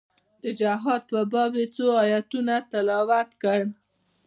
[0.43, 3.69] د جهاد په باب يې څو ايتونه تلاوت کړل.